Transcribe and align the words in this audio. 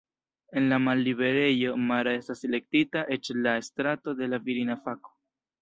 En 0.59 0.69
la 0.71 0.79
malliberejo 0.85 1.75
Mara 1.91 2.15
estis 2.21 2.43
elektita 2.49 3.05
eĉ 3.17 3.33
la 3.43 3.55
estraro 3.67 4.19
de 4.23 4.31
la 4.33 4.45
virina 4.49 4.81
fako. 4.89 5.19